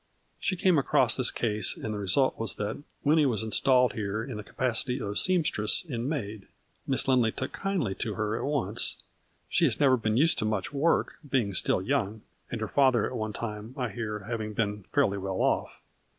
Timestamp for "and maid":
5.87-6.47